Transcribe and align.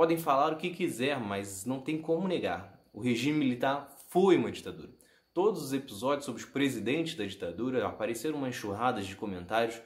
Podem 0.00 0.16
falar 0.16 0.54
o 0.54 0.56
que 0.56 0.70
quiser, 0.70 1.20
mas 1.20 1.66
não 1.66 1.78
tem 1.78 2.00
como 2.00 2.26
negar. 2.26 2.82
O 2.90 3.02
regime 3.02 3.38
militar 3.38 3.94
foi 4.08 4.38
uma 4.38 4.50
ditadura. 4.50 4.88
Todos 5.34 5.62
os 5.62 5.74
episódios 5.74 6.24
sobre 6.24 6.40
os 6.40 6.48
presidentes 6.48 7.14
da 7.14 7.26
ditadura 7.26 7.86
apareceram 7.86 8.38
uma 8.38 8.48
enxurrada 8.48 9.02
de 9.02 9.14
comentários 9.14 9.78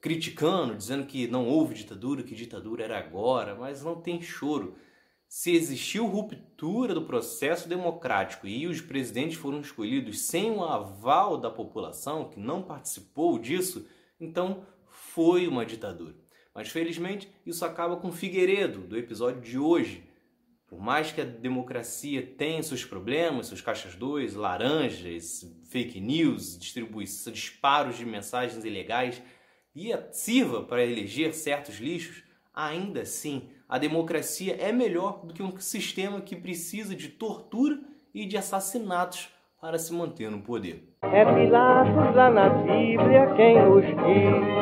criticando, 0.00 0.74
dizendo 0.74 1.04
que 1.04 1.28
não 1.28 1.46
houve 1.46 1.74
ditadura, 1.74 2.22
que 2.22 2.34
ditadura 2.34 2.82
era 2.82 2.98
agora, 2.98 3.54
mas 3.56 3.84
não 3.84 4.00
tem 4.00 4.22
choro. 4.22 4.74
Se 5.28 5.54
existiu 5.54 6.06
ruptura 6.06 6.94
do 6.94 7.04
processo 7.04 7.68
democrático 7.68 8.46
e 8.46 8.66
os 8.66 8.80
presidentes 8.80 9.36
foram 9.36 9.60
escolhidos 9.60 10.20
sem 10.20 10.50
o 10.50 10.64
aval 10.64 11.36
da 11.36 11.50
população, 11.50 12.30
que 12.30 12.40
não 12.40 12.62
participou 12.62 13.38
disso, 13.38 13.86
então 14.18 14.64
foi 14.86 15.46
uma 15.46 15.66
ditadura. 15.66 16.14
Mas 16.58 16.70
felizmente 16.70 17.30
isso 17.46 17.64
acaba 17.64 17.98
com 17.98 18.10
Figueiredo, 18.10 18.80
do 18.80 18.98
episódio 18.98 19.40
de 19.40 19.56
hoje. 19.56 20.02
Por 20.66 20.80
mais 20.80 21.12
que 21.12 21.20
a 21.20 21.24
democracia 21.24 22.20
tenha 22.36 22.60
seus 22.64 22.84
problemas, 22.84 23.46
seus 23.46 23.60
caixas 23.60 23.94
2, 23.94 24.34
laranjas, 24.34 25.48
fake 25.70 26.00
news, 26.00 26.58
distribuição, 26.58 27.32
disparos 27.32 27.96
de 27.96 28.04
mensagens 28.04 28.64
ilegais, 28.64 29.22
e 29.72 29.92
sirva 30.10 30.64
para 30.64 30.84
eleger 30.84 31.32
certos 31.32 31.76
lixos, 31.76 32.24
ainda 32.52 33.02
assim 33.02 33.50
a 33.68 33.78
democracia 33.78 34.56
é 34.58 34.72
melhor 34.72 35.24
do 35.24 35.32
que 35.32 35.44
um 35.44 35.56
sistema 35.60 36.20
que 36.20 36.34
precisa 36.34 36.92
de 36.92 37.08
tortura 37.08 37.78
e 38.12 38.26
de 38.26 38.36
assassinatos 38.36 39.28
para 39.60 39.78
se 39.78 39.92
manter 39.92 40.28
no 40.28 40.42
poder. 40.42 40.92
É 41.02 41.24
Pilatos 41.24 42.16
lá 42.16 42.28
na 42.32 42.48
Bíblia 42.48 43.32
quem 43.36 43.54
diz, 43.80 44.57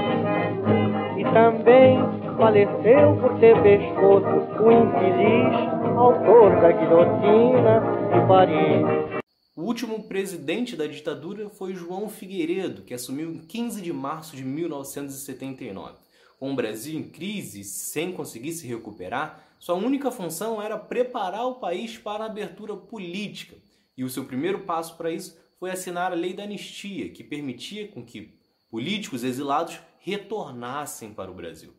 faleceu 2.37 3.17
por 3.21 3.39
ter 3.41 3.61
pescoço 3.63 4.27
o 4.63 4.71
infeliz 4.71 5.77
autor 5.97 6.61
da 6.61 6.71
guilhotina 6.71 7.81
de 8.13 8.29
Paris. 8.29 9.23
O 9.57 9.63
último 9.63 10.03
presidente 10.07 10.77
da 10.77 10.87
ditadura 10.87 11.49
foi 11.49 11.75
João 11.75 12.11
Figueiredo, 12.11 12.83
que 12.83 12.93
assumiu 12.93 13.33
em 13.33 13.39
15 13.39 13.81
de 13.81 13.93
março 13.93 14.37
de 14.37 14.45
1979. 14.45 15.95
Com 16.39 16.53
o 16.53 16.55
Brasil 16.55 16.99
em 16.99 17.09
crise, 17.09 17.65
sem 17.65 18.13
conseguir 18.13 18.53
se 18.53 18.67
recuperar, 18.67 19.43
sua 19.59 19.75
única 19.75 20.11
função 20.11 20.61
era 20.61 20.77
preparar 20.77 21.47
o 21.47 21.55
país 21.55 21.97
para 21.97 22.25
a 22.25 22.27
abertura 22.27 22.77
política. 22.77 23.57
E 23.97 24.05
o 24.05 24.11
seu 24.11 24.27
primeiro 24.27 24.61
passo 24.61 24.95
para 24.99 25.11
isso 25.11 25.39
foi 25.59 25.71
assinar 25.71 26.13
a 26.13 26.15
Lei 26.15 26.35
da 26.35 26.43
Anistia, 26.43 27.09
que 27.09 27.25
permitia 27.25 27.89
com 27.89 28.05
que 28.05 28.39
políticos 28.69 29.25
exilados 29.25 29.81
retornassem 29.99 31.15
para 31.15 31.31
o 31.31 31.35
Brasil. 31.35 31.73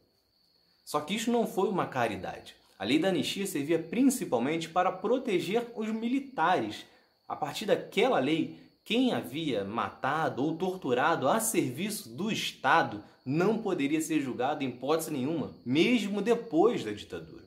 Só 0.87 1.01
que 1.01 1.13
isso 1.13 1.29
não 1.29 1.45
foi 1.45 1.67
uma 1.67 1.85
caridade. 1.85 2.55
A 2.79 2.85
Lei 2.85 2.97
da 2.97 3.09
Anistia 3.09 3.45
servia 3.45 3.77
principalmente 3.77 4.69
para 4.69 4.89
proteger 4.89 5.67
os 5.75 5.89
militares 5.89 6.85
a 7.27 7.35
partir 7.35 7.65
daquela 7.65 8.19
lei, 8.19 8.57
quem 8.85 9.11
havia 9.11 9.65
matado 9.65 10.41
ou 10.41 10.55
torturado 10.55 11.27
a 11.27 11.41
serviço 11.41 12.07
do 12.15 12.31
Estado 12.31 13.03
não 13.25 13.57
poderia 13.57 13.99
ser 13.99 14.21
julgado 14.21 14.63
em 14.63 14.69
hipótese 14.69 15.11
nenhuma, 15.11 15.53
mesmo 15.65 16.21
depois 16.21 16.85
da 16.85 16.91
ditadura. 16.93 17.43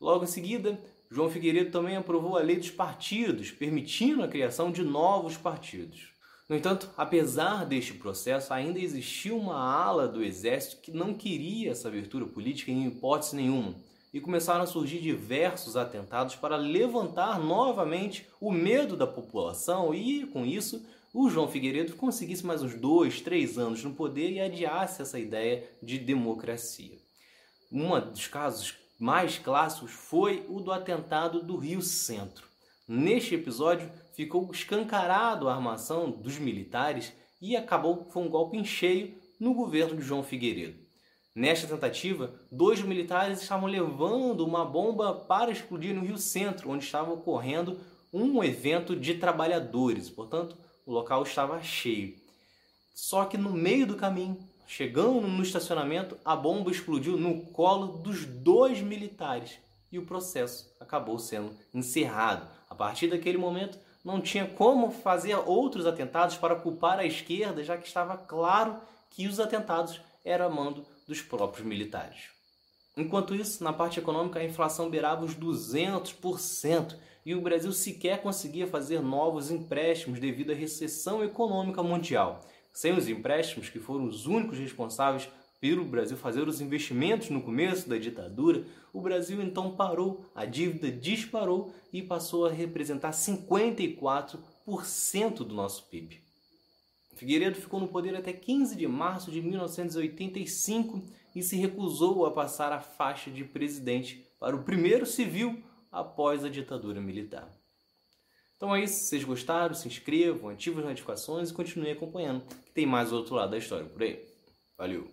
Logo 0.00 0.22
em 0.22 0.28
seguida, 0.28 0.80
João 1.10 1.28
Figueiredo 1.28 1.72
também 1.72 1.96
aprovou 1.96 2.38
a 2.38 2.42
lei 2.42 2.58
dos 2.58 2.70
partidos, 2.70 3.50
permitindo 3.50 4.22
a 4.22 4.28
criação 4.28 4.70
de 4.70 4.84
novos 4.84 5.36
partidos. 5.36 6.16
No 6.48 6.56
entanto, 6.56 6.88
apesar 6.96 7.66
deste 7.66 7.92
processo, 7.92 8.54
ainda 8.54 8.78
existia 8.78 9.34
uma 9.34 9.58
ala 9.58 10.08
do 10.08 10.24
exército 10.24 10.80
que 10.80 10.90
não 10.90 11.12
queria 11.12 11.70
essa 11.70 11.88
abertura 11.88 12.24
política 12.24 12.70
em 12.70 12.86
hipótese 12.86 13.36
nenhuma 13.36 13.74
e 14.14 14.18
começaram 14.18 14.62
a 14.64 14.66
surgir 14.66 15.00
diversos 15.00 15.76
atentados 15.76 16.36
para 16.36 16.56
levantar 16.56 17.38
novamente 17.38 18.26
o 18.40 18.50
medo 18.50 18.96
da 18.96 19.06
população 19.06 19.94
e, 19.94 20.26
com 20.26 20.46
isso, 20.46 20.82
o 21.12 21.28
João 21.28 21.48
Figueiredo 21.48 21.94
conseguisse 21.96 22.46
mais 22.46 22.62
uns 22.62 22.74
dois, 22.74 23.20
três 23.20 23.58
anos 23.58 23.84
no 23.84 23.92
poder 23.92 24.30
e 24.30 24.40
adiasse 24.40 25.02
essa 25.02 25.18
ideia 25.18 25.68
de 25.82 25.98
democracia. 25.98 26.96
Um 27.70 28.00
dos 28.00 28.26
casos 28.26 28.74
mais 28.98 29.36
clássicos 29.36 29.90
foi 29.90 30.46
o 30.48 30.60
do 30.60 30.72
atentado 30.72 31.42
do 31.42 31.58
Rio 31.58 31.82
Centro. 31.82 32.47
Neste 32.90 33.34
episódio, 33.34 33.92
ficou 34.16 34.50
escancarado 34.50 35.46
a 35.46 35.54
armação 35.54 36.10
dos 36.10 36.38
militares 36.38 37.12
e 37.38 37.54
acabou 37.54 38.08
foi 38.10 38.22
um 38.22 38.30
golpe 38.30 38.56
em 38.56 38.64
cheio 38.64 39.14
no 39.38 39.52
governo 39.52 39.94
de 39.94 40.02
João 40.02 40.22
Figueiredo. 40.22 40.78
Nesta 41.34 41.66
tentativa, 41.66 42.32
dois 42.50 42.80
militares 42.80 43.42
estavam 43.42 43.68
levando 43.68 44.40
uma 44.40 44.64
bomba 44.64 45.12
para 45.12 45.50
explodir 45.50 45.94
no 45.94 46.00
Rio 46.00 46.16
Centro, 46.16 46.70
onde 46.70 46.82
estava 46.82 47.12
ocorrendo 47.12 47.78
um 48.10 48.42
evento 48.42 48.96
de 48.96 49.16
trabalhadores, 49.16 50.08
portanto, 50.08 50.56
o 50.86 50.90
local 50.90 51.22
estava 51.24 51.62
cheio. 51.62 52.16
Só 52.94 53.26
que 53.26 53.36
no 53.36 53.52
meio 53.52 53.86
do 53.86 53.96
caminho, 53.96 54.38
chegando 54.66 55.20
no 55.28 55.42
estacionamento, 55.42 56.16
a 56.24 56.34
bomba 56.34 56.70
explodiu 56.70 57.18
no 57.18 57.42
colo 57.52 57.98
dos 57.98 58.24
dois 58.24 58.80
militares 58.80 59.58
e 59.90 59.98
o 59.98 60.06
processo 60.06 60.74
acabou 60.80 61.18
sendo 61.18 61.54
encerrado. 61.72 62.48
A 62.68 62.74
partir 62.74 63.08
daquele 63.08 63.38
momento, 63.38 63.78
não 64.04 64.20
tinha 64.20 64.46
como 64.46 64.90
fazer 64.90 65.34
outros 65.34 65.86
atentados 65.86 66.36
para 66.36 66.56
culpar 66.56 66.98
a 66.98 67.04
esquerda, 67.04 67.62
já 67.64 67.76
que 67.76 67.86
estava 67.86 68.16
claro 68.16 68.76
que 69.10 69.26
os 69.26 69.40
atentados 69.40 70.00
eram 70.24 70.50
mando 70.50 70.86
dos 71.06 71.20
próprios 71.20 71.66
militares. 71.66 72.30
Enquanto 72.96 73.34
isso, 73.34 73.62
na 73.62 73.72
parte 73.72 73.98
econômica, 73.98 74.40
a 74.40 74.44
inflação 74.44 74.90
beirava 74.90 75.24
os 75.24 75.34
200% 75.34 76.96
e 77.24 77.34
o 77.34 77.40
Brasil 77.40 77.72
sequer 77.72 78.22
conseguia 78.22 78.66
fazer 78.66 79.00
novos 79.00 79.50
empréstimos 79.50 80.18
devido 80.18 80.50
à 80.50 80.54
recessão 80.54 81.22
econômica 81.22 81.82
mundial. 81.82 82.40
Sem 82.72 82.92
os 82.92 83.08
empréstimos, 83.08 83.68
que 83.68 83.78
foram 83.78 84.04
os 84.04 84.26
únicos 84.26 84.58
responsáveis 84.58 85.28
pelo 85.60 85.84
Brasil 85.84 86.16
fazer 86.16 86.46
os 86.46 86.60
investimentos 86.60 87.30
no 87.30 87.42
começo 87.42 87.88
da 87.88 87.98
ditadura, 87.98 88.64
o 88.92 89.00
Brasil 89.00 89.42
então 89.42 89.74
parou, 89.74 90.24
a 90.34 90.44
dívida 90.44 90.90
disparou 90.90 91.72
e 91.92 92.02
passou 92.02 92.46
a 92.46 92.50
representar 92.50 93.10
54% 93.10 95.38
do 95.38 95.54
nosso 95.54 95.88
PIB. 95.88 96.20
Figueiredo 97.14 97.56
ficou 97.56 97.80
no 97.80 97.88
poder 97.88 98.14
até 98.14 98.32
15 98.32 98.76
de 98.76 98.86
março 98.86 99.32
de 99.32 99.42
1985 99.42 101.02
e 101.34 101.42
se 101.42 101.56
recusou 101.56 102.24
a 102.24 102.30
passar 102.30 102.72
a 102.72 102.80
faixa 102.80 103.28
de 103.28 103.42
presidente 103.42 104.24
para 104.38 104.54
o 104.54 104.62
primeiro 104.62 105.04
civil 105.04 105.60
após 105.90 106.44
a 106.44 106.48
ditadura 106.48 107.00
militar. 107.00 107.50
Então 108.56 108.74
é 108.74 108.84
isso, 108.84 108.94
se 108.94 109.08
vocês 109.08 109.24
gostaram, 109.24 109.74
se 109.74 109.88
inscrevam, 109.88 110.50
ativem 110.50 110.78
as 110.80 110.84
notificações 110.84 111.50
e 111.50 111.54
continuem 111.54 111.92
acompanhando, 111.92 112.44
que 112.64 112.72
tem 112.72 112.86
mais 112.86 113.12
outro 113.12 113.34
lado 113.34 113.50
da 113.50 113.58
história 113.58 113.86
por 113.86 114.02
aí. 114.02 114.24
Valeu! 114.76 115.08